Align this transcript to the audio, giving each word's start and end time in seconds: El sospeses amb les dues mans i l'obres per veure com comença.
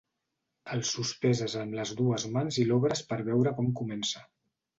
El 0.77 0.81
sospeses 0.91 1.55
amb 1.63 1.77
les 1.81 1.91
dues 1.99 2.25
mans 2.39 2.59
i 2.65 2.67
l'obres 2.71 3.05
per 3.13 3.19
veure 3.29 3.55
com 3.61 3.71
comença. 3.83 4.27